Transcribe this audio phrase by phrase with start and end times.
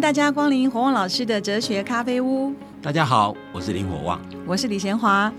[0.00, 2.54] 迎大家光临火旺老师的哲学咖啡屋。
[2.80, 5.30] 大家好，我是林火旺，我是李贤华。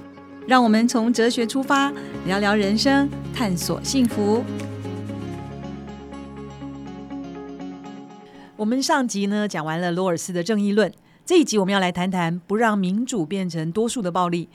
[0.46, 1.92] 让我们从哲学出发，
[2.28, 4.44] 聊聊人生，探索幸福。
[8.56, 10.94] 我们上集呢讲完了罗尔斯的正义论，
[11.26, 14.48] 这一集我们要来谈谈不让民主变成多数的暴力，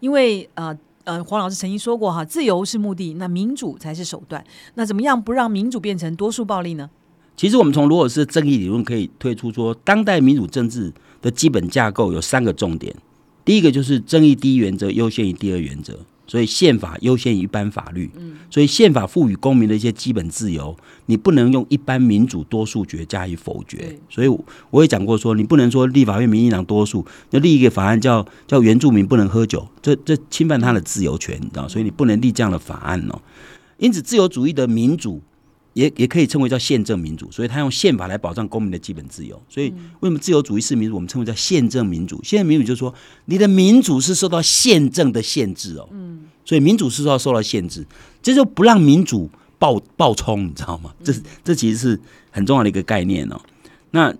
[0.00, 0.76] 因为呃。
[1.04, 4.44] 呃，黄老师曾经说过哈，自由是目的，那民主才是手段。
[4.74, 6.88] 那怎么样不让民主变成多数暴力呢？
[7.36, 12.94] 其实我们从罗尔斯的正义理论可以推出说，当代民主政治的基本架构有三个重点。
[13.44, 15.98] 第一个就是正义第一原则优先于第二原则。
[16.24, 18.08] 所以宪法优先于一般法律，
[18.48, 20.74] 所以宪法赋予公民的一些基本自由，
[21.06, 23.98] 你不能用一般民主多数决加以否决。
[24.08, 24.28] 所以
[24.70, 31.68] 我也讲过说，你不能说立法院民进党多数要立一个法案叫叫原住民不能喝酒，这这侵犯他的自由权，你知道？
[31.68, 33.20] 所以你不能立这样的法案哦。
[33.76, 35.20] 因此，自由主义的民主。
[35.74, 39.40] 也也可以称为叫宪政民主，所以他用宪法来保障公民的基本自由。
[39.48, 40.94] 所以为什么自由主义是民主？
[40.94, 42.22] 我们称为叫宪政民主。
[42.22, 45.88] 宪政民主就是说，你的民主是受到宪政的限制哦。
[45.92, 47.86] 嗯，所以民主是要受到限制，
[48.22, 50.94] 这就不让民主暴暴冲，你知道吗？
[51.02, 51.12] 这
[51.42, 52.00] 这其实是
[52.30, 53.40] 很重要的一个概念哦。
[53.92, 54.14] 那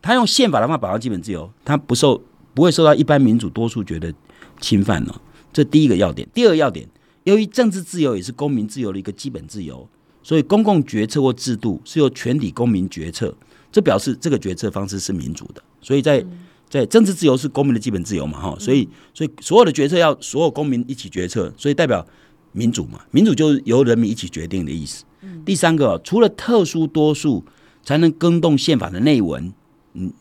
[0.00, 2.20] 他用宪法的话保障基本自由，他不受
[2.54, 4.12] 不会受到一般民主多数决的
[4.60, 5.14] 侵犯哦。
[5.52, 6.28] 这第一个要点。
[6.34, 6.88] 第二个要点，
[7.22, 9.88] 由于政治自由也是公民自由的一个基本自由。
[10.22, 13.34] 所以，公共决策或制度是由全体公民决策，
[13.70, 15.62] 这表示这个决策方式是民主的。
[15.80, 16.24] 所以在
[16.70, 18.56] 在政治自由是公民的基本自由嘛，哈。
[18.58, 22.06] 所以，所以所有的决策要所有公民一起决策，所以代表
[22.52, 23.00] 民主嘛。
[23.10, 25.04] 民主就是由人民一起决定的意思。
[25.44, 27.44] 第三个，除了特殊多数
[27.82, 29.52] 才能更动宪法的内文，
[29.94, 30.12] 嗯，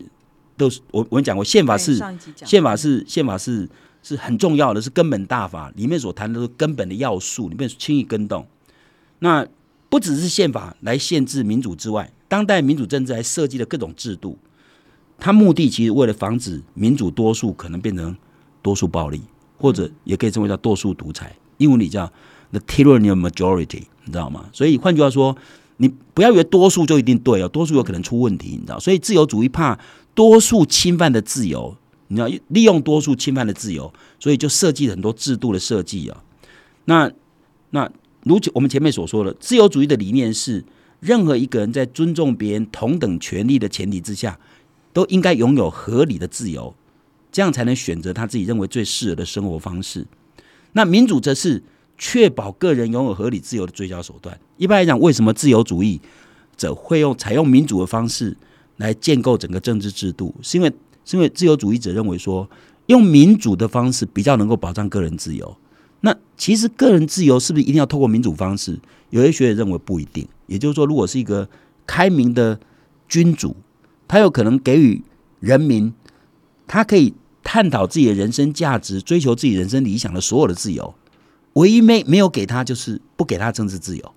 [0.58, 2.02] 都是我我们讲过，宪法是
[2.36, 3.70] 宪法是宪法是
[4.04, 8.46] 是很重要的，是根本大法里面所谈的都是根本的要素，你不能轻易更动。
[9.20, 9.48] 那
[9.92, 14.38] 不只是宪法来限制民主之外，当代民主政治还设计了各种制度，
[15.20, 18.16] 它目的其实为了防止民主多数可能变成
[18.62, 19.22] 多数暴力，
[19.58, 21.36] 或者也可以称为叫多数独裁。
[21.58, 22.10] 英文里叫
[22.52, 24.46] the tyranny of majority，你知道吗？
[24.54, 25.36] 所以换句话说，
[25.76, 28.80] 你不要以为多数就一定对哦，多数有可能出问题，你知道？
[28.80, 29.78] 所以自由主义怕
[30.16, 31.76] 多数侵犯的自由，
[32.08, 36.24] 你知道，利用多数侵犯的自由，所以就设计了很多制度的设计啊。
[36.86, 37.12] 那
[37.72, 37.92] 那。
[38.24, 40.64] 如我们前面所说的，自由主义的理念是，
[41.00, 44.40] 任何一个人在尊重别人同等权利的前提之下，
[44.94, 46.74] 都应该拥有合理的自由，
[47.32, 50.06] 这样才能选择他自己认为最适合的生活方式。
[50.74, 51.64] 那民主则是
[51.98, 54.40] 确保个人拥有合理自由的最佳手段。
[54.58, 56.00] 一般来讲，为什么自由主义
[56.56, 58.38] 者会用采用民主的方式
[58.78, 60.34] 来建构整个政治制度？
[60.42, 60.72] 是因为
[61.04, 62.48] 是因为自由主义者认为说，
[62.86, 65.58] 用民主的方式比较能够保障个人自由。
[66.02, 68.80] 那其实个人自由是不是一定要透过民主方式？
[69.10, 70.28] 有些学者认为不一定。
[70.48, 71.48] 也就是说，如果是一个
[71.88, 72.60] 开明的
[73.08, 73.56] 君主，
[74.08, 75.02] 他有可能给予
[75.40, 75.94] 人民，
[76.68, 77.14] 他可以
[77.44, 80.94] 探讨自己的人生价值、追求自己人生理想的所有的自由。
[81.54, 84.14] 唯一没没有给他，就是不给他政治自由。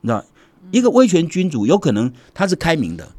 [0.00, 0.24] 那
[0.72, 3.12] 一个威权君主有可能他是开明的，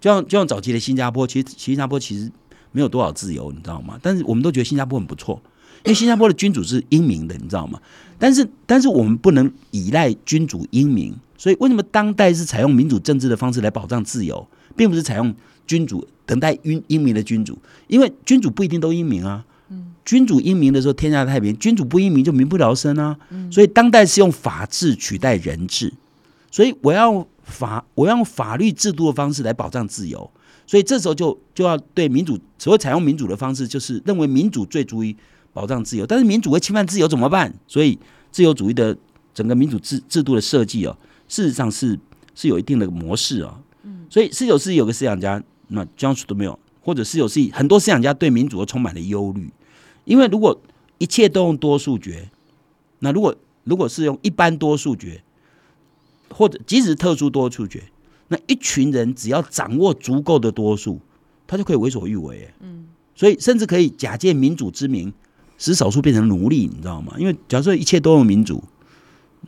[0.00, 2.32] 就像就像早期的新加坡，其实新加坡其实
[2.70, 3.98] 没有多少自由，你知道吗？
[4.02, 5.42] 但是我们都觉得新加坡很不错。
[5.84, 7.80] 因为新加坡的君主是英明的，你知道吗？
[8.18, 15.34] 但是，但是我们不能依赖君主英明，所以为什么当代是采用民主政治的方式来保障自由，并不是采用
[15.66, 17.58] 君主等待英英明的君主？
[17.88, 19.44] 因为君主不一定都英明啊。
[20.04, 23.16] 君主英明的时候，天下太平；君主不英明，就民不聊生啊。
[23.50, 25.92] 所以，当代是用法治取代人治，
[26.50, 30.30] 所以我要法，我要用法律制度的方式来保障自由。
[30.64, 35.16] 所以这时候就就要对民主，所谓采用民主的方式，就是认为民主最足以。
[35.52, 37.52] 保障自由，但是民主会侵犯自由怎么办？
[37.66, 37.98] 所以
[38.30, 38.96] 自由主义的
[39.34, 40.96] 整个民主制制度的设计哦，
[41.28, 41.98] 事实上是
[42.34, 43.60] 是有一定的模式啊。
[43.82, 49.52] 嗯，所以十九世纪有个思想家，那江苏都没有，或者十九世纪很多思想家对民主都充满了忧虑，
[50.04, 50.58] 因为如果
[50.98, 52.30] 一切都用多数决，
[53.00, 53.34] 那如果
[53.64, 55.22] 如果是用一般多数决，
[56.30, 57.82] 或者即使特殊多数决，
[58.28, 61.00] 那一群人只要掌握足够的多数，
[61.46, 62.48] 他就可以为所欲为。
[62.60, 65.12] 嗯，所以甚至可以假借民主之名。
[65.62, 67.14] 使少数变成奴隶，你知道吗？
[67.16, 68.64] 因为假设一切都用民主，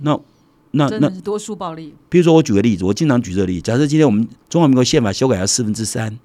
[0.02, 0.16] 那
[0.70, 1.92] 那那是多数暴力。
[2.08, 3.62] 比如说，我举个例子，我经常举这个例子。
[3.62, 6.16] 假设今天我们中华民国宪法修改到四分之三，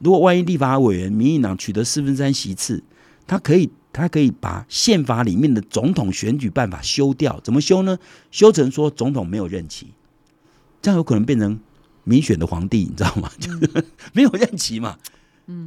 [0.00, 2.82] 如果万一立法委员民进党取得四分之三席次，
[3.26, 7.38] 他可以他可以把宪法里面的总统选举办法修掉。
[7.44, 7.98] 怎么修呢？
[8.30, 9.88] 修成说总统没有任期，
[10.80, 11.60] 这样有可能变成
[12.04, 13.30] 民选的皇帝，你知道吗？
[13.38, 13.84] 就是
[14.14, 14.96] 没有任期嘛。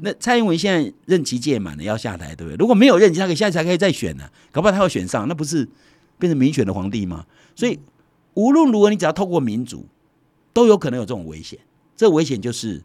[0.01, 2.55] 那蔡英文现在任期届满了，要下台，对不对？
[2.57, 5.67] 如果没有任期，他可以下次还可以再选呢，搞不好他要选上，那不是
[6.19, 7.25] 变成民选的皇帝吗？
[7.55, 7.79] 所以
[8.35, 9.87] 无论如何，你只要透过民主，
[10.53, 11.57] 都有可能有这种危险。
[11.97, 12.81] 这危险就是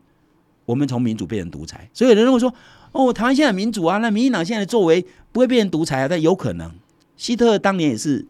[0.64, 1.88] 我们从民主变成独裁。
[1.92, 2.52] 所以有人会说，
[2.92, 6.08] 哦，台湾现在民主啊，那民进党现在的作为不会变成独裁啊？
[6.08, 6.72] 但有可能，
[7.16, 8.26] 希特勒当年也是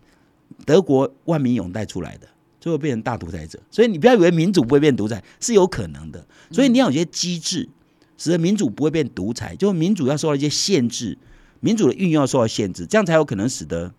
[0.65, 2.27] 德国万民拥戴出来的，
[2.61, 3.61] 最后变成大独裁者。
[3.71, 6.27] 所以你不要以为民主不会变独裁，是有可能的。
[6.51, 7.69] 所以你要有些机制，
[8.19, 11.19] 使得民主不会变独裁，就民主要受到一些限制，
[11.61, 13.93] 民主的运用要受到限制，这样才有可能使得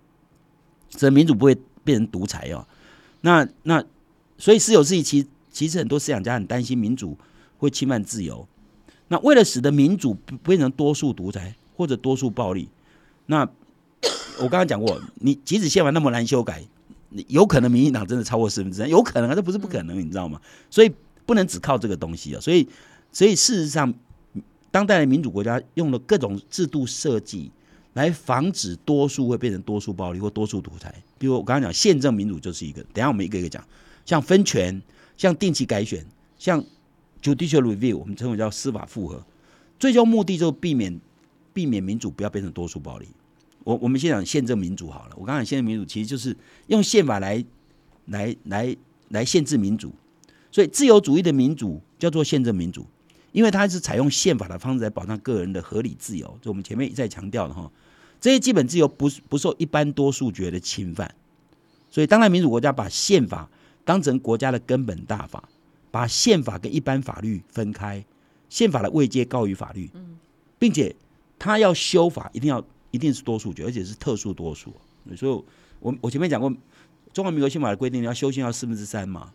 [0.90, 2.68] 使得民主不会变成独裁哦。
[3.22, 3.84] 那那
[4.38, 7.18] 所以私有制其其实很多思想家很担心民主
[7.58, 8.48] 会侵犯自由。
[9.10, 12.70] 那为了使得民主不变成多数独裁或者多数暴力，
[13.28, 13.48] 那
[14.38, 16.64] 我刚刚讲过，你即使宪法那么难修改，
[17.28, 20.42] 有可能民进党真的超过四分之三，有可能啊，这不是不可能，你知道吗？
[20.70, 20.92] 所以
[21.26, 22.40] 不能只靠这个东西啊。
[22.40, 22.68] 所以
[23.12, 23.94] 所以事实上，
[24.72, 27.52] 当代的民主国家用了各种制度设计
[27.94, 30.94] 来防止多数会变成多数暴力或多数独裁。
[31.18, 33.64] 比如我刚刚讲宪政民主就是一个，等下我们一个一个讲，
[34.06, 34.82] 像分权，
[35.18, 36.06] 像定期改选，
[36.38, 36.64] 像
[37.24, 39.24] judicial review，我们称为叫司法复核，
[39.80, 41.00] 最终目的就是避免
[41.54, 43.08] 避免民主不要变成多数暴力。
[43.64, 46.38] 我我们先讲宪政民主好了，我刚刚讲宪政民主其实就是
[46.68, 47.44] 用宪法来
[48.06, 48.76] 来来
[49.10, 49.92] 来限制民主，
[50.52, 52.86] 所以自由主义的民主叫做宪政民主，
[53.32, 57.72] 因为它是采用宪法的方式来保障个人的合理自由，就我们前面一再强调的哈。
[58.20, 61.14] 这些基本自由不不受一般多数决的侵犯，
[61.92, 63.48] 所以当代民主国家把宪法
[63.86, 65.48] 当成国家的根本大法，
[65.92, 68.04] 把宪法跟一般法律分开，
[68.50, 69.90] 宪法的位阶高于法律，
[70.58, 70.96] 并且
[71.38, 74.74] 他要修法一定要一定是多数决，而且是特殊多数。
[75.16, 75.44] 所以，
[75.80, 76.52] 我我前面讲过，
[77.14, 79.32] 中华民国宪法的规定要修宪要四分之三嘛。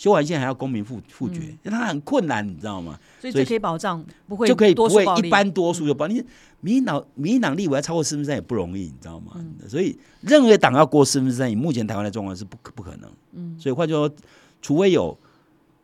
[0.00, 2.98] 修完宪还要公民复复决，因为它很困难，你知道吗？
[3.20, 6.06] 所以这可以保障不会就可以不会一般多数就保。
[6.06, 6.24] 你
[6.62, 9.32] 民党民党立委要超过四分之三也不容易，你知道吗？
[9.68, 13.10] 所以任何党要过四分之三，以目前台湾的状况是不可不可能。
[13.32, 14.14] 嗯，所以换句话说，
[14.62, 15.14] 除非有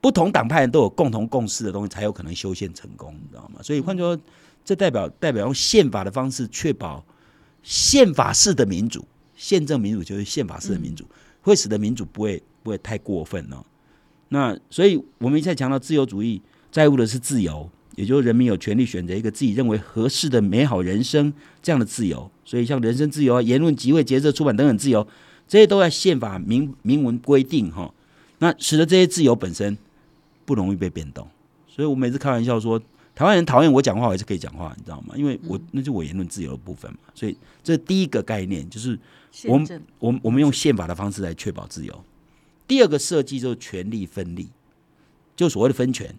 [0.01, 3.61] 不同党派人都有共同共识的东西，才有可能修宪成功，你知道吗？
[3.63, 4.23] 所以换句话说，
[4.65, 7.05] 这代表代表用宪法的方式确保
[7.63, 11.05] 宪法式的民主，宪政民主就是宪法式的民主，
[11.43, 13.63] 会使得民主不会不会太过分哦。
[14.29, 16.43] 那所以，我们一再强调，自由主义
[16.73, 21.33] 在乎的是自由，也就是人民有权利选择一个自己认为合适的美好人生
[21.63, 22.29] 这样的自由。
[22.45, 25.07] 所以，像人身自由啊、言论、集会、结社、出版等等自由，
[25.47, 27.93] 这些都在宪法明明文规定哈。
[28.39, 29.79] 那使得这些自由本身
[30.45, 31.27] 不容易被变动。
[31.69, 32.79] 所以我每次开玩笑说，
[33.15, 35.15] 台湾人讨厌我讲话，我还是可以讲话，你知道吗？
[35.17, 36.99] 因为我那就我言论自由的部分嘛。
[37.15, 38.99] 所以，这第一个概念就是
[39.45, 42.05] 我们我们我们用宪法的方式来确保自由。
[42.67, 44.49] 第二个设计就是权力分立，
[45.37, 46.15] 就所谓的分权。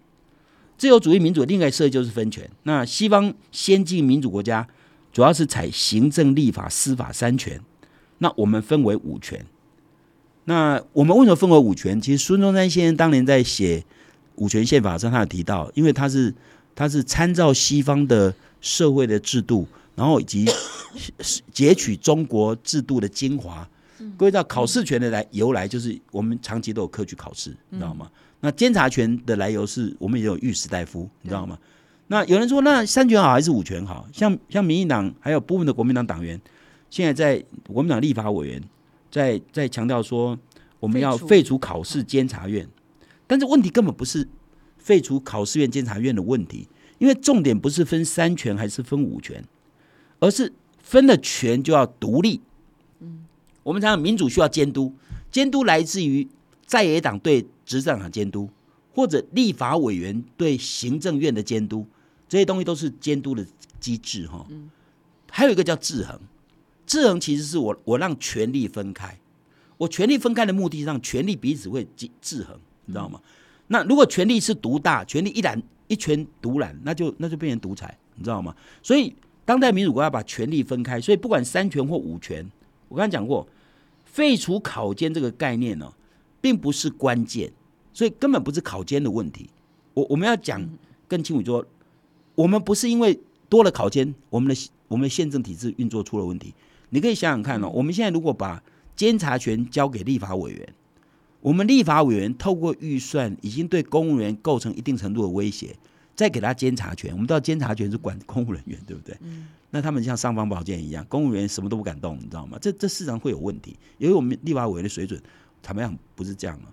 [0.76, 2.48] 自由主义民主另外设计就是分权。
[2.62, 4.66] 那西方先进民主国家
[5.12, 7.60] 主要是采行政、立法、司法三权，
[8.18, 9.44] 那我们分为五权。
[10.44, 12.00] 那我们为什么分为五权？
[12.00, 13.84] 其实孙中山先生当年在写
[14.36, 16.32] 五权宪法上，他有提到，因为他是
[16.74, 19.66] 他是参照西方的社会的制度，
[19.96, 20.46] 然后以及
[21.52, 23.68] 截取中国制度的精华。
[24.16, 28.10] 各位知道考试权的来由来，就是我们长期都有科举考试，你知道吗？
[28.40, 31.58] 那监察权的来由是我们也有御史大夫，你知道吗？
[32.06, 34.08] 那有人说，那三权好还是五权好？
[34.12, 36.40] 像像民进党还有部分的国民党党员，
[36.88, 38.62] 现在在国民党立法委员
[39.10, 40.38] 在在强调说，
[40.80, 42.66] 我们要废除考试监察院，
[43.26, 44.28] 但是问题根本不是
[44.76, 49.44] 废除考试院监察院的问题，因为重点不是分三权还是分五权，
[50.20, 52.40] 而是分了权就要独立。
[53.68, 54.90] 我们讲民主需要监督，
[55.30, 56.26] 监督来自于
[56.64, 58.48] 在野党对执政党监督，
[58.94, 61.86] 或者立法委员对行政院的监督，
[62.26, 63.46] 这些东西都是监督的
[63.78, 64.46] 机制哈。
[65.30, 66.18] 还有一个叫制衡，
[66.86, 69.18] 制衡其实是我我让权力分开，
[69.76, 73.20] 我权力分开的目的让权力彼此会制制衡，你知道吗？
[73.66, 78.56] 那如果权力是独大，权力一揽一权独揽，那就那就变成独裁，你知道吗？
[78.82, 82.50] 所以当代民主国家把权力分开，所以不管三权或五权，
[82.88, 83.46] 我刚才讲过。
[84.10, 85.92] 废除考监这个概念呢，
[86.40, 87.52] 并不是关键，
[87.92, 89.48] 所以根本不是考监的问题。
[89.94, 90.68] 我我们要讲
[91.06, 91.66] 更清楚，说
[92.34, 96.54] 我们不是因为多了考监，我们的我们的宪政体制运作出了问题。
[96.90, 98.62] 你可以想想看哦，我们现在如果把
[98.96, 100.74] 监察权交给立法委员，
[101.40, 105.76] 我们立法委员透过预算已经对公务员构成一定程度的威胁，
[106.16, 109.16] 再给他监察权，我们知道监察权是管公务人员，对不对？
[109.70, 112.58] 那他们像尚方宝剑一样，公务员什么都不敢动，你知道吗？
[112.60, 115.20] 这这市场会有问题，因为我们立法委员的水准，
[115.62, 116.72] 坦白讲不是这样啊。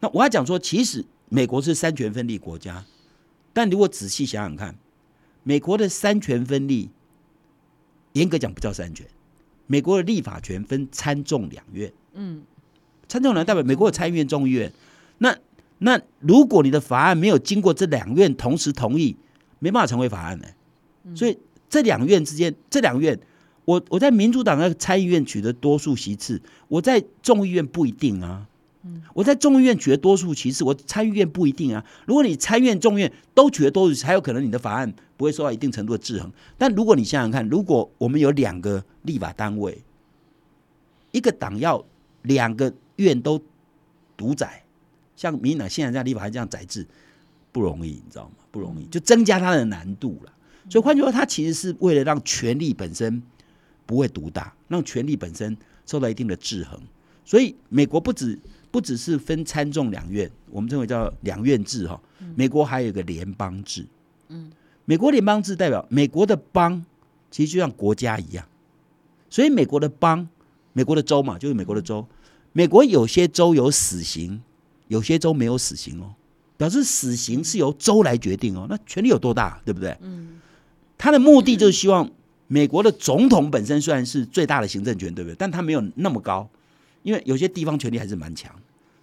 [0.00, 2.84] 那我要讲说，其实美国是三权分立国家，
[3.52, 4.74] 但如果仔细想想看，
[5.44, 6.90] 美国的三权分立，
[8.14, 9.06] 严格讲不叫三权。
[9.68, 12.42] 美国的立法权分参众两院，嗯，
[13.08, 14.70] 参众两代表美国的参议院、众议院。
[15.18, 15.38] 那
[15.78, 19.16] 那如果你的法案没有经过这两院同时同意，
[19.60, 20.46] 没办法成为法案呢。
[21.14, 21.38] 所以
[21.72, 23.18] 这两院之间，这两院，
[23.64, 26.38] 我我在民主党的参议院取得多数席次，
[26.68, 28.46] 我在众议院不一定啊。
[29.14, 31.82] 我在众议院取得多数席次，我参议院不一定啊。
[32.04, 36.30] 如果你参院、众院都取得多数，还有可能你的法案不会受到一定程度的制衡。
[36.58, 39.82] 但如果你想想看，如果我们有两个立法单位，
[41.10, 41.82] 一个党要
[42.20, 43.40] 两个院都
[44.14, 44.62] 独宰，
[45.16, 46.86] 像民进党现在在立法这样宰制，
[47.50, 48.32] 不容易，你知道吗？
[48.50, 50.32] 不容易，就增加它的难度了。
[50.68, 53.22] 所以换句话说，它其实是为了让权力本身
[53.86, 56.80] 不会独大，让权力本身受到一定的制衡。
[57.24, 58.38] 所以美国不止。
[58.72, 62.00] 不只是分参众两院，我们称为叫两院制哈。
[62.34, 63.84] 美国还有一个联邦制，
[64.28, 64.50] 嗯，
[64.86, 66.82] 美国联邦制代表美国的邦
[67.30, 68.48] 其实就像国家一样，
[69.28, 70.26] 所以美国的邦，
[70.72, 72.06] 美国的州嘛，就是美国的州。
[72.54, 74.40] 美国有些州有死刑，
[74.88, 76.14] 有些州没有死刑哦，
[76.56, 78.66] 表示死刑是由州来决定哦。
[78.70, 79.94] 那权力有多大，对不对？
[80.00, 80.40] 嗯，
[81.02, 82.08] 他的目的就是希望
[82.46, 85.34] 美国的总统本身虽然是最大的行政权，对不对？
[85.36, 86.48] 但他没有那么高。
[87.02, 88.54] 因为有些地方权力还是蛮强，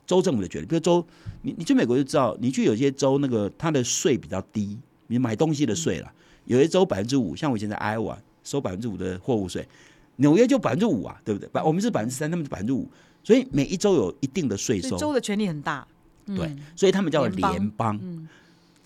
[0.08, 1.06] 州政府的权力，比如州，
[1.42, 6.10] 你你去美国就知道，你去有些州那个他的税比较低，你买东西的税了，
[6.46, 8.16] 有些州百分之五，像我以前在 iwa
[8.46, 9.68] 收百分之五的货物税，
[10.16, 11.50] 纽约就百分之五啊，对不对？
[11.50, 12.90] 百我们是百分之三，他们是百分之五，
[13.26, 15.86] 所以每一州有一定的税收，州的权力很大，
[16.28, 18.00] 对，所以他们叫联邦，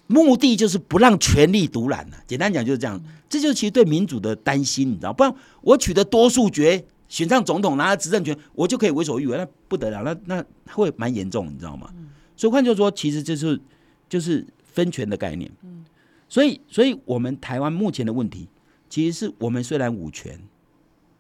[0.08, 2.18] 目的就是不让权力独揽了。
[2.28, 6.86] 简单讲就是这样，这就是其实对民主的担心，你知道，不然我取得多数决。
[7.10, 11.94] 选上总统拿了执政权，我就可以为所欲为，那不得了，那那会蛮严重，你知道吗？
[12.36, 13.62] 所以换句话说，其实就是
[14.10, 15.52] 就是分权的概念。
[15.62, 15.86] 嗯，
[16.28, 18.48] 所以所以我们台湾目前的问题，
[18.90, 20.40] 其实是我们虽然五权，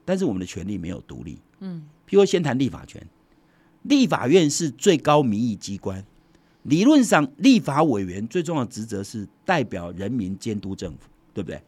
[0.04, 1.38] 但是我们的权力没有独立。
[1.60, 3.06] 嗯，譬如先谈立法权，
[3.84, 6.04] 立法院是最高民意机关，
[6.63, 11.00] 理论上立法委员最重要的职责是代表人民监督政府，
[11.34, 11.62] 对不对？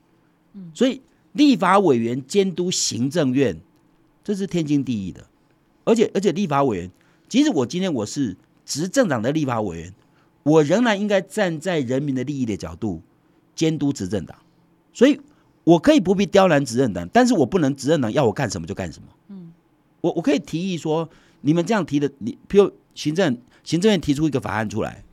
[0.54, 1.02] 嗯，所以
[1.34, 3.58] 立法委员监督行政院。
[4.24, 5.24] 这是天经地义的，
[5.84, 6.92] 而且而且立法委员，
[7.30, 8.36] 即使我今天我是
[8.66, 9.94] 执政党的立法委员，
[10.42, 13.04] 我仍然应该站在人民的利益的角度
[13.54, 14.36] 监督执政党，
[14.94, 15.22] 所以
[15.64, 19.10] 我可以不必刁难执政党，但是我不能执政党要我干什么就干什么。
[19.28, 19.54] 嗯，
[20.02, 21.08] 我我可以提议说，
[21.42, 25.04] 你们这样提的，你譬如行政行政院提出一个法案出来，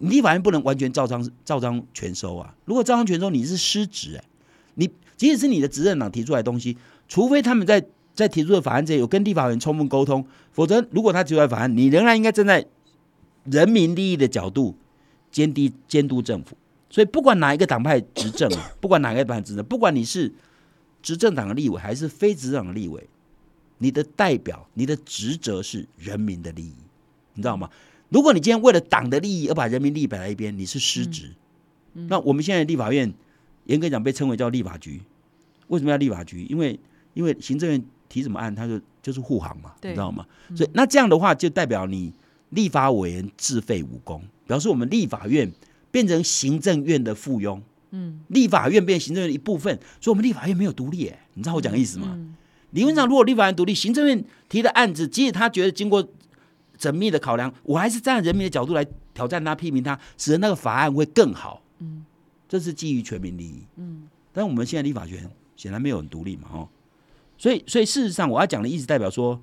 [0.00, 2.54] 立法院不能完全照章照章全收啊。
[2.66, 4.24] 如果照章全收，你是失职哎，
[4.74, 6.76] 你即使是你的执政党提出来的东西，
[7.08, 12.66] 除非他们在在提出的法案前有跟立法院充分沟通，否则如果他提出来法案，你仍然应该站在
[13.44, 14.76] 人民利益的角度
[15.30, 16.56] 监督监督政府。
[16.90, 20.32] 所以不管哪一个党派执政啊， 不管哪一个党派执政，不管你是
[21.02, 23.08] 执政党的立委还是非执政党的立委，
[23.78, 26.74] 你的代表、你的职责是人民的利益，
[27.34, 27.70] 你知道吗？
[28.08, 31.30] 如果你今天为了党的利益而把人民利益摆在一边，你是失职。
[31.92, 33.12] 那我们现在立法院
[33.66, 35.00] 严格讲被称为叫立法局，
[35.68, 36.44] 为什么要立法局？
[36.44, 36.78] 因为
[37.14, 37.84] 因为行政院。
[38.06, 40.24] 提什么案，他就就是护航嘛，你知道吗？
[40.54, 42.12] 所以那这样的话，就代表你
[42.50, 45.50] 立法委员自废武功，表示我们立法院
[45.90, 47.60] 变成行政院的附庸。
[47.90, 51.08] 嗯，立法院变行政院的一部分，所以我们立法院没有独立。
[51.08, 52.16] 哎，你知道我讲的意思吗？
[52.70, 56.06] 理论上，如果立法院独立，行政院提的案子，即使他觉得经过
[56.90, 61.62] 缜密的考量，我还是站在人民的角度来挑战他、批评他，使得那个法案会更好。
[61.78, 62.04] 嗯，
[62.48, 63.62] 这是基于全民利益。
[63.76, 66.68] 嗯，但我们现在立法权显然没有很独立嘛，哦。
[67.36, 69.40] 所以，所以事实上，我要讲的意思代表说，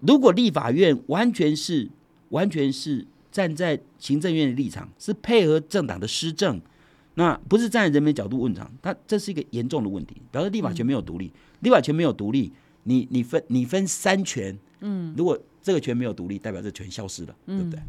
[0.00, 1.88] 如果立法院完全是
[2.30, 6.60] 完全是站在行政院的立场，是配合政党的施政，
[7.14, 17.80] 那不是站在人民角度问场，它这是一个严重的问题，表示立法权没有独立，立法权没有独立，你你分你分三权，嗯，如果这个权没有独立，代表这权消失了，对不对？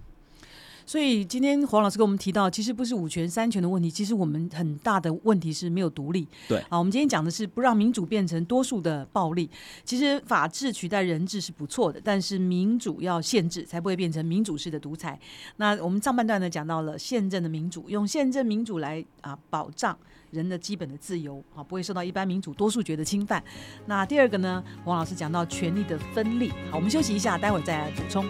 [0.83, 6.27] 所以今天黄老师跟我们提到，其实不是五权三权的问题，其实我们很大的问题是没有独立。
[6.47, 9.47] 对，啊，我们今天讲的是不让民主变成多数的暴力。
[9.83, 15.19] 其实法治取代人治是不错的，但是民主要限制，才不会变成民主式的独裁。
[15.57, 19.95] 那我们上半段呢讲到了宪政的民主，用宪政民主来啊保障
[20.31, 23.43] 人的基本的自由啊，不会受到一般民主多数决的侵犯。
[23.85, 26.49] 那第二个呢，王老师讲到权力的分立。
[26.69, 28.25] 好，我们休息一下，待会儿再来补充。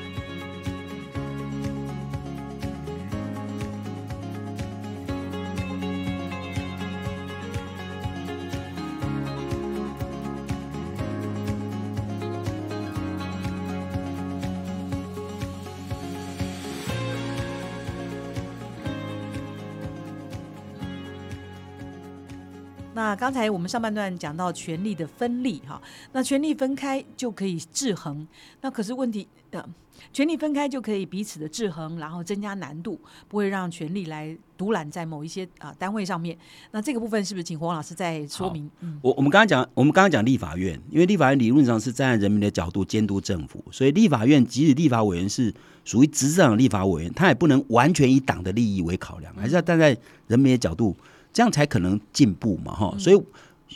[23.07, 28.27] 那刚才我们上半段讲到权力的分立哈，那权力分开就可以制衡。
[28.59, 29.65] 那可是问题呃，
[30.11, 32.99] 权力分开就可以彼此的制衡，然后增加难度，
[33.29, 36.37] 不会让权力来独揽在某一些啊单位上面。
[36.71, 38.69] 那这个部分是不是请黄老师再说明？
[38.81, 45.53] 嗯，我我们刚刚讲，我们刚刚讲立法院，因为立法院理论上是站在人民的角度监督政府，所以立法院即使立法委员是
[45.85, 49.97] 属于执政党立法委员，他也不能完全以党的利益为考量，还是要站在
[50.27, 50.93] 人民的角度。
[51.37, 53.23] 这样才可能进步嘛，哈，所以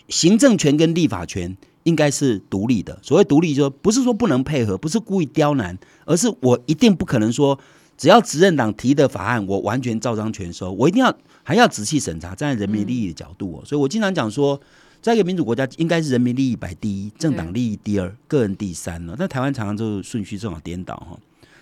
[0.08, 2.98] 行政权跟立法权应该是独立的。
[3.04, 7.60] 所谓独立，就不是说不能配合，不是故意刁难，而是我一定不可能说，
[7.96, 13.62] 只要执政党提的法案，我完全照章全收，我一定要还要仔细审查，站在人民利益的角度哦。
[13.64, 14.60] 所以我经常讲说，
[15.00, 19.16] 在一个民主国家，应该是人民利益摆第一，政党利益第二，个人第三了。
[19.16, 21.16] 但台湾常常就顺序正好颠倒哈。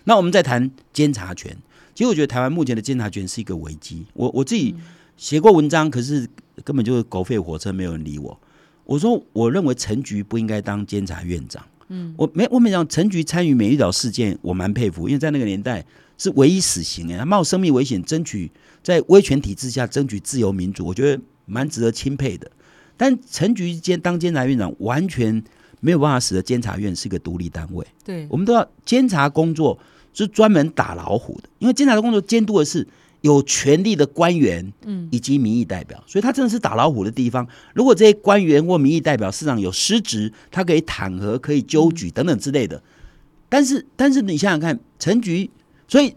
[0.05, 1.57] 那我们再谈监察权，
[1.93, 4.05] 其实我觉得台湾目前的监察权是一个危机。
[4.13, 4.73] 我我自己。
[5.19, 6.25] 写过文章，可是
[6.63, 8.39] 根本就是狗吠火车，没有人理我。
[8.85, 11.61] 我说，我认为陈局不应该当监察院长。
[11.89, 15.85] 嗯，我没我没讲陈局参与美丽岛事件，我蛮佩服，因为在那个年代
[16.17, 18.49] 是唯一死刑哎，他冒生命危险争取
[18.81, 22.49] 在威权体制下争取自由民主，我觉得蛮值得钦佩的。
[22.95, 25.43] 但陈局监当监察院长，完全
[25.81, 27.85] 没有办法使得监察院是一个独立单位。
[28.05, 29.77] 对，我们都要监察工作
[30.13, 32.87] 是专门打老虎的，因为监察的工作监督的是。
[33.21, 37.47] 有权力的官员，嗯，以及民意代表，所以他真的是打老虎的地方。
[37.73, 42.81] 如果这些官员或民意代表市长有失职，他可以弹劾、可以纠举等等之类的。
[43.49, 45.49] 但是，但是你想想看，陈局，
[45.87, 46.15] 所以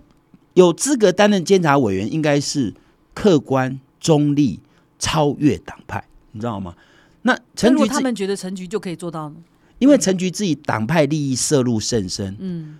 [0.54, 2.72] 有资格担任监察委员，应该是
[3.14, 4.60] 客观、中立、
[4.98, 6.74] 超越党派，你知道吗？
[7.22, 9.36] 那陈局他们觉得陈局就可以做到呢？
[9.78, 12.78] 因为陈局自己党派利益涉入甚深，嗯。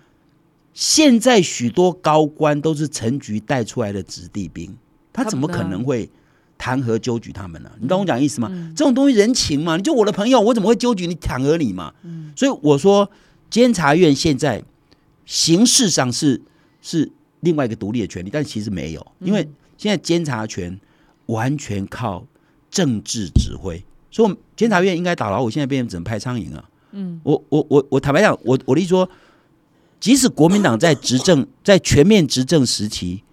[0.73, 4.75] 现在许多高官都是陈局带出来的子弟兵，
[5.11, 6.09] 他怎么可能会
[6.57, 7.71] 弹劾纠举他们呢？
[7.79, 8.49] 你懂我讲意思吗？
[8.75, 11.93] 这种东西人情嘛，你就我的朋友，我怎么会纠举你、弹劾你嘛？
[12.35, 13.11] 所以我说，
[13.51, 14.63] 监察院现在
[15.25, 16.41] 形式上是
[16.81, 19.47] 是另外一个独立的权利，但其实没有，因为
[19.77, 20.79] 现在监察权
[21.27, 22.25] 完全靠
[22.71, 26.67] 政治指挥，所以监察院应该打老虎，现在变成只能拍苍蝇啊。
[26.93, 29.07] 嗯，我我我我坦白讲，我我的意思说。
[30.03, 33.23] 即使国民党在执政，在全面执政时期，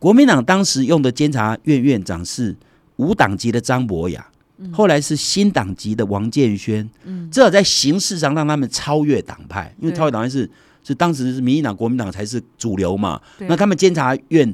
[0.00, 2.56] 国民党当时用的监察院院长是
[2.96, 4.26] 无党籍的张博雅，
[4.72, 10.50] 后来是新党籍的王建轩，嗯，至少在形式上让他们超越党派，因为超越党派是
[10.82, 14.52] 是当时是民进党、国民党才是主流嘛，那他们监察院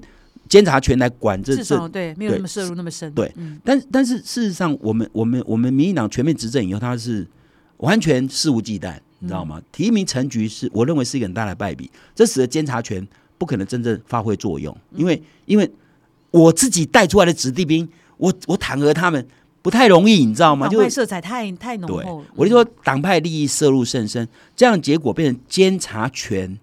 [0.50, 7.26] 监察权来管这这对没有那么涉入那么深，对，但但是事实上，我们我们我们民进党全面执政以后，他是
[7.78, 8.98] 完全肆无忌惮。
[9.24, 9.58] 你知道吗？
[9.72, 13.08] 提名成局是我认为是一个很大的败笔，这使得监察权
[13.38, 14.76] 不可能真正发挥作用。
[14.92, 15.68] 因为因为
[16.30, 19.26] 我自己带出来的子弟兵，我我弹劾他们
[19.62, 20.68] 不太容易，你知道吗？
[20.68, 22.22] 党派色彩太太浓厚。
[22.34, 26.58] 我就说党派利益涉入甚深，这样结果变成监察权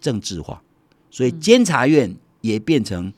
[0.00, 0.62] 政治化，
[1.10, 3.12] 所以监察院也变成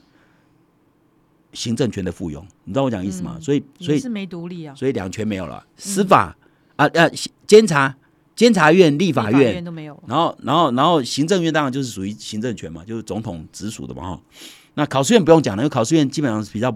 [1.53, 2.43] 行政权的附庸。
[2.65, 3.39] 你知道我讲意思吗？
[3.41, 6.37] 所以所以是没独立啊，所以两权没有了，司法
[6.75, 7.09] 啊啊
[7.47, 7.95] 监察。
[8.39, 14.23] 监察院、立法院都没有，然后，然后，然后行政院当然就是属于行政权嘛，就是总统直属的嘛哈。
[14.75, 16.73] 那考试院不用讲了，因为考试院基本上是比较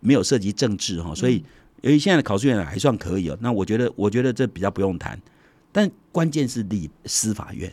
[0.00, 1.44] 没有涉及政治哈，所以
[1.82, 3.38] 由于现在的考试院还算可以哦。
[3.40, 5.16] 那我觉得，我觉得这比较不用谈。
[5.70, 7.72] 但关键是立司法院，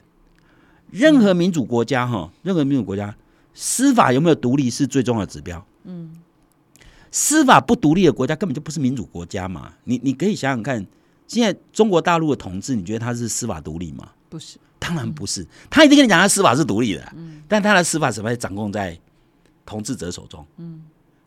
[0.91, 3.15] 任何民主国家哈，任何民主国家
[3.55, 5.65] 司法有没有独立是最重要的指标。
[5.85, 6.11] 嗯，
[7.09, 9.73] 司法不独立的国家根本就不是民主国家嘛。
[9.85, 10.85] 你你可以想想看。
[11.31, 14.09] 现在中国大陆的统治，你觉得他是司法独立吗？
[14.27, 15.47] 不是，当然不是。
[15.69, 18.99] 他一定跟你讲，他司法是独立的，嗯，但他的司法怎么掌控在
[19.65, 20.45] 统治者手中？
[20.57, 20.81] 嗯，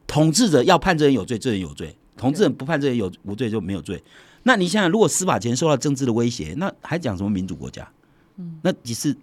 [0.07, 1.89] 统治者要判这人有罪，这人有罪；
[2.19, 4.03] 统治人不判这人有无罪，就没有罪。
[4.43, 7.89] 那你想想，如果司法权受到政治的威胁，那还讲什么民主国家？
[8.37, 9.17] 嗯，那只是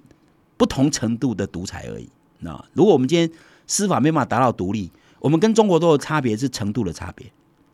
[0.57, 2.09] 不同程度的独裁而已。
[2.39, 3.29] 那如果我们今天
[3.67, 7.31] 司法没办法达到独立，我们跟中国都有差别，是程度的差别。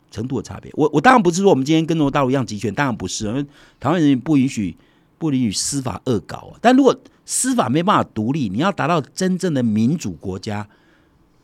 [0.10, 3.46] 程度的差别，我我当然不是说我们今天跟中国大陆一样集权，当然不是，因为
[3.80, 4.76] 台湾人民不允许
[5.18, 6.60] 不允许司法恶搞啊。
[6.62, 10.68] 但如果司法没办法独立，你要达到真正的民主国家，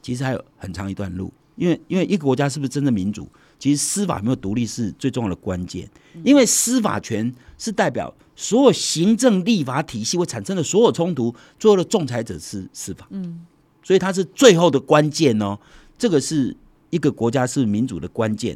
[0.02, 1.32] 其实还有很长一段路。
[1.56, 5.88] 因为因为一个国家是不是真正民主，其实司法没有独立是最重要的关键。
[6.24, 13.46] 因为司法权是代表所有行政立法体系会产生的所有冲突，最后的仲裁者是司法，嗯，
[13.84, 15.60] 所以它是最后的关键哦。
[15.98, 16.56] 这个是。
[16.94, 18.56] 一个国家是民主的关键。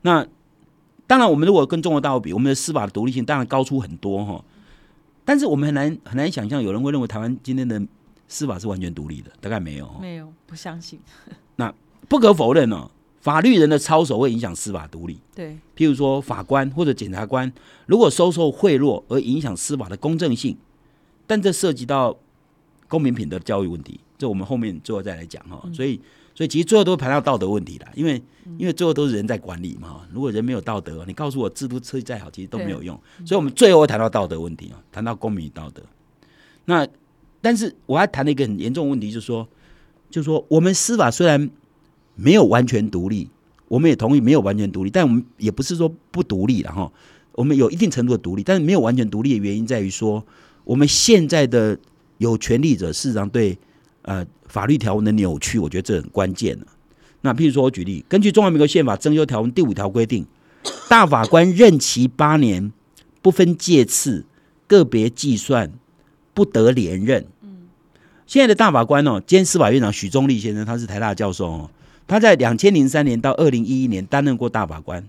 [0.00, 0.26] 那
[1.06, 4.42] 当然，我们如果跟中国大陆比，我们的司法的独立性当然高出很多哈。
[5.24, 7.80] 但是我们很难很难想象，有人会认为台湾今天的
[8.26, 9.90] 司法是完全独立的，大概没有。
[10.00, 10.98] 没有，不相信。
[11.56, 11.74] 那
[12.08, 15.18] 不可否认哦，法律人的操守会影响司法独立。
[15.34, 17.52] 对，譬如说法官或者检察官
[17.84, 20.56] 如果收受贿赂而影响司法的公正性，
[21.26, 22.16] 但这涉及到
[22.86, 25.62] 公民品德教育问题，这我们后面最后再来讲哈。
[25.74, 26.00] 所以，
[26.38, 28.22] 所以其实最后都会谈到道德问题了，因为
[28.58, 30.02] 因为最后都是人在管理嘛。
[30.12, 32.96] 如果人没有道德，你告诉我制度设计再好，其实都没有用。
[33.26, 35.82] 所以我们最后会谈到道德问题啊，谈到公民与道德。
[36.66, 36.86] 那
[37.40, 39.48] 但是我还谈了一个很严重的问题，就是说，
[40.10, 41.50] 就是说我们司法虽然
[42.14, 43.28] 没有完全独立。
[43.66, 46.92] 我们也同意没有完全独立，但我们也不是说不独立了哈。
[47.32, 50.24] 我们有一定程度的独立，但是没有完全独立的原因在于说，
[50.62, 51.76] 我们现在的
[52.18, 53.58] 有权利者事实上对
[54.02, 56.66] 呃法律条文的扭曲，我觉得这很关键了。
[57.20, 60.26] 那譬如说我举例，根据中华民国宪法增修条文第五条规定，
[60.88, 62.72] 大法官任期八年，
[63.20, 64.24] 不分届次，
[64.66, 65.72] 个别计算，
[66.32, 67.26] 不得连任。
[67.42, 67.68] 嗯，
[68.26, 71.70] 现在的大法官哦，兼司法院长许宗立先生，他是台大教授哦。
[72.06, 75.06] 他在两千零三年到二零一一年担任过大法官，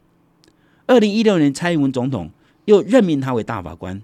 [0.85, 2.31] 二零一六年蔡英文总统
[2.65, 4.01] 又任命他为大法官，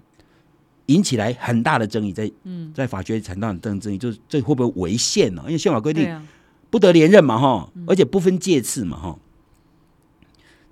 [0.86, 2.30] 引起来很大的争议，在
[2.74, 5.42] 在法学产生很大的争议，就是这会不会违宪呢？
[5.46, 6.26] 因为宪法规定
[6.70, 9.18] 不得连任嘛，哈，而且不分届次嘛，哈。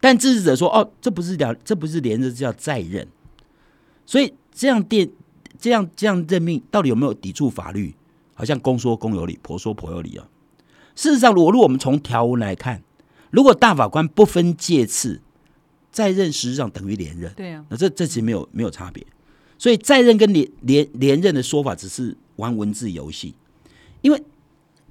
[0.00, 3.08] 但支持者说，哦，这不是了，这不是连任，这叫再任。
[4.04, 5.10] 所以这样电
[5.58, 7.94] 这样这样任命，到底有没有抵触法律？
[8.34, 10.28] 好像公说公有理，婆说婆有理啊。
[10.94, 12.82] 事实上，如果我们从条文来看，
[13.30, 15.20] 如果大法官不分届次
[15.90, 17.32] 在任，实际上等于连任。
[17.34, 19.06] 对啊，那这这其实没有没有差别。
[19.64, 23.34] 所以在任跟连连连任的说法只是玩文字游戏，
[24.02, 24.22] 因为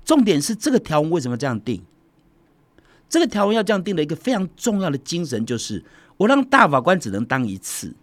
[0.03, 1.79] 重点是这个条文为什么这样定？
[3.07, 5.86] 这个条文要这样定的一个非常重要的精神就是，
[6.17, 7.93] 我让大法官只能当一次，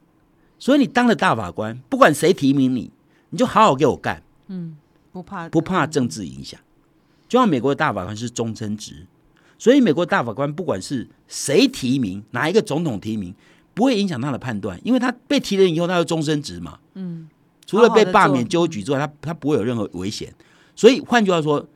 [0.60, 2.92] 所以你当了大法官，不管谁提名你，
[3.30, 4.22] 你就好好给我干。
[4.46, 4.76] 嗯，
[5.10, 6.60] 不怕不怕政治影响。
[7.28, 9.08] 就像美国的大法官是终身职，
[9.58, 13.34] 所以美国大法官不管是谁提名，哪一个总统提名，
[13.74, 16.78] 不会影响他的判断，因为他被提人以后，他就终身职嘛。
[16.94, 17.28] 嗯，
[17.66, 20.34] 除了被罢免、纠举之外，他他不会有任何危险。
[20.74, 21.66] 所以换句话说，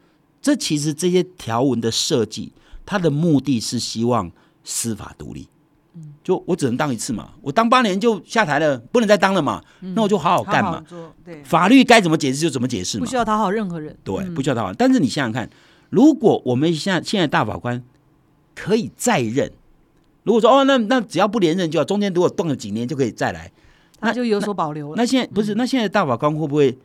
[0.42, 2.52] 这其实这些条文的设计，
[2.84, 4.30] 它的目的是希望
[4.62, 5.48] 司法独立。
[5.94, 9.62] 嗯，就我只能当一次嘛，我当八年就下台了，不能再当了嘛。
[9.80, 10.84] 那我就好好干嘛。
[11.24, 13.96] 对，法律该怎么解释就怎么解释嘛，不需要讨好任何人。
[14.02, 14.72] 对，不需要讨好。
[14.72, 15.48] 但是你想想看，
[15.90, 17.84] 如果我们现在现在大法官
[18.54, 19.52] 可以再任，
[20.24, 23.50] 如果说哦，那那只要不连任就好中间如果断了几年就可以再来，
[24.00, 24.94] 那就有所保留了。
[24.96, 25.54] 那现在不是？
[25.54, 26.76] 那现在大法官会不会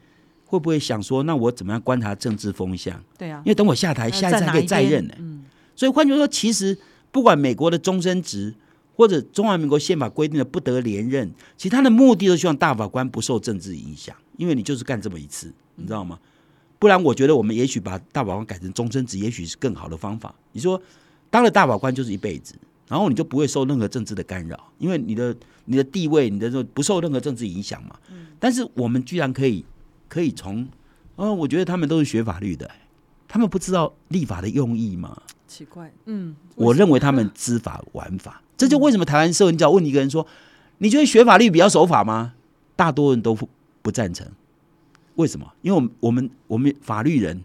[0.46, 3.04] 会不会想说，那我怎么样观察政治风向？
[3.18, 5.14] 对啊，因为等我下台，下一次还可以再任呢。
[5.18, 5.44] 嗯，
[5.76, 6.78] 所以换句话说，其实
[7.12, 8.54] 不管美国的终身职。
[9.00, 16.20] 或者中华民国宪法规定的不得连任，其他的目的都希望大法官不受政治影响，因为你就是干这么一次，你知道吗？
[16.78, 20.36] 不然我觉得我们也许把大法官改成终身职，也许是更好的方法。
[20.52, 20.82] 你说
[21.30, 22.56] 当了大法官就是一辈子，
[22.90, 25.34] 然后你就不会受任何政治的干扰，因为你的
[25.66, 27.96] 你的地位，你的这不受任何政治影响嘛。
[28.40, 29.64] 但是我们居然可以
[30.10, 30.68] 可以从，
[31.16, 32.70] 哦，我觉得他们都是学法律的，
[33.28, 35.22] 他们不知道立法的用意吗？
[35.48, 38.42] 奇怪，嗯，我认为他们知法玩法。
[38.58, 40.26] 这就为什么台湾社会，你只要问一个人说
[40.80, 42.34] ：“你觉得学法律比较守法吗？”
[42.76, 43.48] 大多人都不
[43.82, 44.28] 不赞成。
[45.16, 45.54] 为什么？
[45.62, 47.44] 因为我们我们我们法律人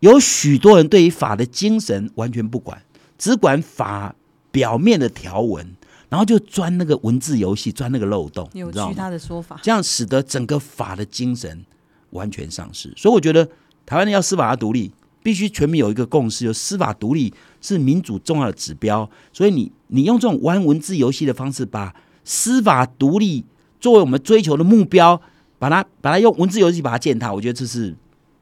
[0.00, 2.82] 有许多人对于法的精神完全不管，
[3.18, 4.14] 只管法
[4.56, 5.76] 表面的条文，
[6.08, 11.62] 然后就钻那个文字游戏，钻那个漏洞，扭曲他的说法，这样使得整个法的精神
[12.10, 12.90] 完全丧失。
[12.96, 13.46] 所以我觉得
[13.84, 14.90] 台湾人要司法独立。
[15.26, 19.10] 必须全民有一个共识，就司法独立是民主重要的指标。
[19.32, 21.92] 所以你你用这种玩文字游戏的方式，把
[22.22, 23.44] 司法独立
[23.80, 25.20] 作为我们追求的目标，
[25.58, 27.92] 把它把它用文字游戏把它践踏，我觉得这是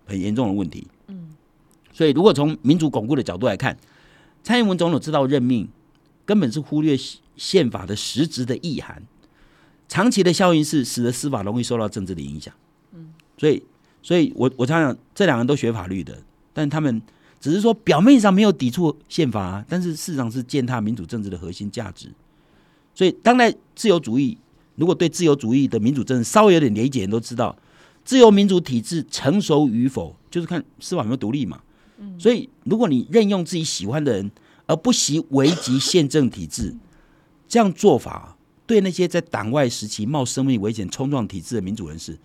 [0.05, 0.87] 很严重的问题。
[1.07, 1.29] 嗯，
[1.91, 3.75] 所以如果从民主巩固的角度来看，
[4.43, 5.67] 蔡英文总统知道任命
[6.25, 6.97] 根本是忽略
[7.37, 9.03] 宪法的实质的意涵，
[9.89, 12.53] 长期的效应是使得司法容易受到政治的影响。
[12.93, 13.63] 嗯，所以
[14.03, 16.17] 所以我我常常这两个人都学法律的。
[16.53, 17.03] 但他们
[17.41, 22.09] 只是说表面上没有抵触宪法，但是事实上是践踏民主政治的核心价值。
[22.95, 24.39] 所以，当代自由主义
[24.77, 27.57] 如果对自由主义的民主政治稍微有点理解，都知道
[28.05, 31.61] 自由民主体制成熟与否，就是看司法有没有独立嘛。
[31.99, 34.31] 嗯所以，如果你任用自己喜欢的人，
[34.67, 36.75] 而不惜危及宪政体制，
[37.49, 42.19] 这样做法对那些在党外时期冒生命危险冲撞体制的民主人士，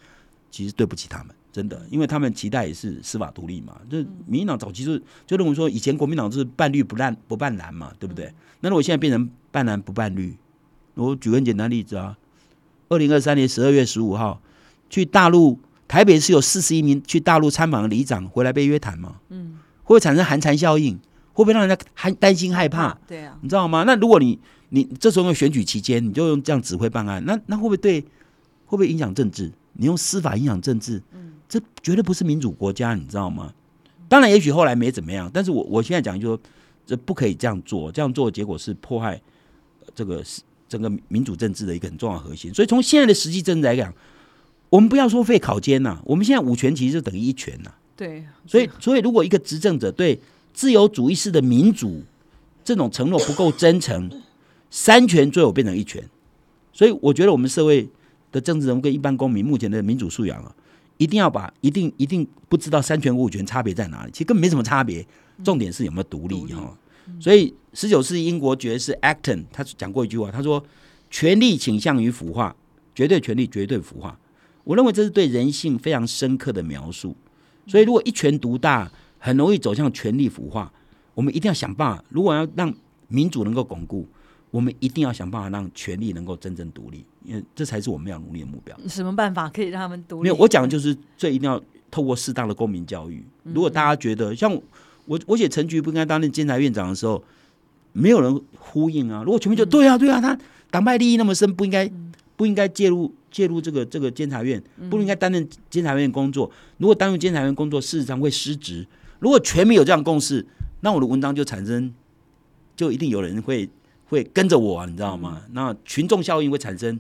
[0.50, 1.36] 其实对不起他们。
[1.52, 3.76] 真的，因为他们期待也是司法独立嘛。
[3.90, 3.98] 就
[4.28, 8.32] 民进党早期就就认为说，以前国民党是半绿不烂不半蓝嘛，对不对？
[8.62, 10.38] 那如果现在变成半蓝不半绿，
[10.94, 12.16] 我举个很简单例子啊，
[12.88, 14.40] 二零二三年十二月十五号
[14.92, 21.00] 去大陆台北是有四十一名去大陆参访的里长回来被约谈嘛，嗯，会产生寒蝉效应？
[21.40, 22.98] 会会不会让人家还担心害怕？
[23.08, 23.86] 对啊，你知道吗？
[23.88, 24.38] 那如果你
[24.70, 29.50] 你这时候用选举期间，你就用这样指挥办案，那那会不会对会不会影响政治？
[29.74, 31.02] 你用司法影响政治，
[31.48, 33.54] 这绝对不是民主国家，你知道吗？
[34.10, 36.42] 当然，也许后来没怎么样，但是我我现在讲就是说，
[36.86, 39.22] 这不可以这样做，这样做的结果是迫害
[39.96, 40.22] 这个
[40.68, 42.54] 整个民主政治的一个很重要核心。
[42.54, 43.94] 所以从现在的实际政治来讲，
[44.70, 47.72] 我们不要说废考监呐，我们现在五权其实就等于一权呐。
[47.96, 50.20] 对，所以所以如果一个执政者对
[50.60, 52.04] 自由主义式的民主
[52.66, 54.12] 这种承诺不够真诚，
[54.70, 56.04] 三权最后变成一权。
[56.74, 57.88] 所以我觉得我们社会
[58.30, 60.54] 的政治人物跟一般公民目前的民主素养啊。
[60.98, 65.08] 一定要把一定一定不知道三权五权差别在哪里，其实根本没什么差别，
[65.46, 66.78] 重点是有没有独立哈。
[67.22, 70.62] 所以十九世纪英国爵士 Acton 他讲过一句话，他说
[71.10, 72.54] ：“权力倾向于腐化，
[72.94, 74.20] 绝对权力绝对腐化。”
[74.66, 77.16] 我认为这是对人性非常深刻的描述。
[77.66, 80.74] 所以如果一权独大，很容易走向权力腐化。
[81.14, 82.74] 我们一定要想办法，如果要让
[83.08, 84.08] 民主能够巩固。
[84.52, 88.76] 我们一定要想办法让权力能够真正独立，因为这才是我们要努力的目标。
[88.88, 90.24] 什么办法可以让他们独立？
[90.24, 93.24] 没有，我讲的就是最一定要透过适当的公民教育。
[93.44, 94.52] 如果大家觉得像
[95.06, 97.24] 我，我写陈局不应该担任监察院长的时候，
[97.94, 99.22] 没有人呼应啊。
[99.24, 100.36] 如果全民就对啊，对啊，他
[100.72, 101.88] 党派利益那么深，不应该
[102.36, 106.50] 不应该介入介入这个这个监察院，不应该担任监察院工作。
[106.80, 108.88] 如果担任监察院工作，事实上会失职。
[109.20, 110.46] 如果全民有这样共识，
[110.82, 111.94] 那我的文章就产生，
[112.76, 113.70] 就一定有人会。
[114.10, 115.40] 会跟着我，你知道吗？
[115.52, 117.00] 那群众效应会产生，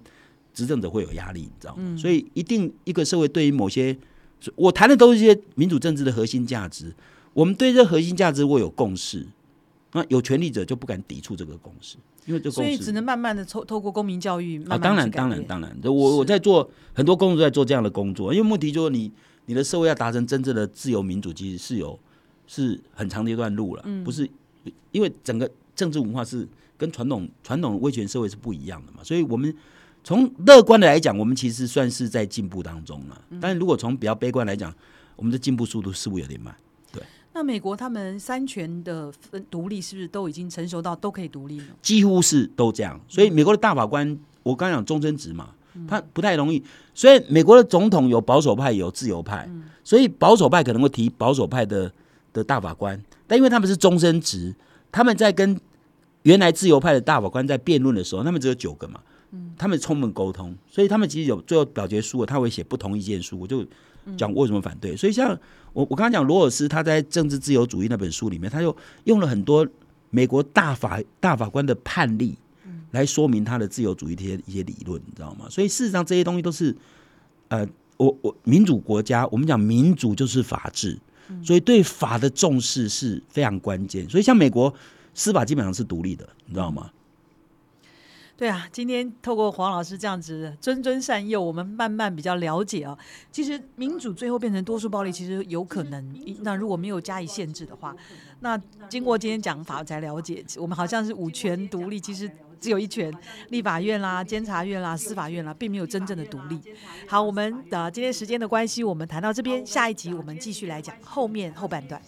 [0.53, 1.97] 执政者会有压力，你知道吗？
[1.97, 3.97] 所以一定一个社会对于某些，
[4.53, 6.93] 我谈的都是一些民主政治的核心价值。
[7.34, 9.25] 我们对这核心价值我有共识，
[9.93, 14.63] 那有权利者就不敢抵触这个共识，因为这所以只能慢慢的透透过公民教育。
[14.65, 19.12] 啊，当然，当然，当然，我我在做很多工作，在做这样的工作，因为目的就是你
[19.47, 21.99] 你的社会要达成真正的自由民主，其实是有
[22.49, 24.29] 是很长的一段路了，不是
[24.91, 26.45] 因为整个政治文化是。
[26.79, 29.53] 跟传统传统威权社会是不一样的嘛，所以我们
[30.01, 33.21] 从乐观的来讲，我们其实算是在进步当中了。
[33.41, 34.73] 但是如果从比较悲观来讲，
[35.17, 36.55] 我们的进步速度似乎有点慢。
[36.93, 41.65] 对，那美国他们三权的分独立是不是都已经成熟到都可以独立了？
[41.81, 42.97] 几乎是都这样。
[43.09, 45.49] 所以美国的大法官，我刚讲终身职嘛，
[45.85, 46.63] 他不太容易。
[46.93, 49.49] 所以美国的总统有保守派有自由派，
[49.83, 51.91] 所以保守派可能会提保守派的
[52.34, 54.56] 的大法官，但因为他们是终身职，
[54.92, 55.60] 他们在跟
[56.24, 59.00] 原来自由派的大法官在辩论的时候，他们只有九个嘛，
[59.58, 63.65] 他们充分沟通，所以他们其实有最后表决书，他会写不同意见书，我就
[64.18, 64.96] 讲为什么反对。
[64.96, 65.30] 所以像
[65.74, 69.68] 我我刚刚讲罗尔斯他在《政治自由主义》那本书里面，他就用了很多
[70.10, 72.38] 美国大法大法官的判例
[72.92, 75.46] 来说明他的自由主义一些一些理论，你知道吗？
[75.50, 76.76] 所以事实上这些东西都是
[77.50, 80.98] 呃，我我民主国家，我们讲民主就是法治，
[81.44, 84.10] 所以对法的重视是非常关键。
[84.10, 84.74] 所以像美国。
[85.15, 86.89] 司法基本上是独立的，你知道吗？
[88.39, 92.97] 对啊，今天透过黄老师这样子谆谆善诱，我们慢慢比较了解啊。
[93.34, 96.15] 其实民主最后变成多数暴力，其实有可能。
[96.39, 97.93] 那如果没有加以限制的话，
[98.39, 103.13] 那经过今天讲法才了解，我们好像是五权独立，其实只有一权，
[103.49, 106.62] 立法院啦、监察院啦、司法院啦，并没有真正的独立。
[107.10, 112.02] 好，我们的今天时间的关系，我们谈到这边，下一集我们继续来讲后面后半段。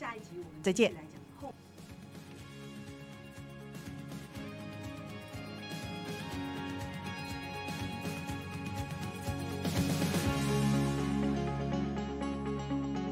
[0.63, 1.10] 再见。